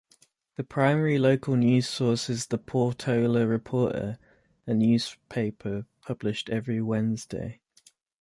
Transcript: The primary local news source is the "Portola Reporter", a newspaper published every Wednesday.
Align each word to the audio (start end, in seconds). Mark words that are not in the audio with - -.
The 0.55 0.63
primary 0.63 1.19
local 1.19 1.55
news 1.55 1.87
source 1.87 2.27
is 2.27 2.47
the 2.47 2.57
"Portola 2.57 3.45
Reporter", 3.45 4.17
a 4.65 4.73
newspaper 4.73 5.85
published 6.01 6.49
every 6.49 6.81
Wednesday. 6.81 7.59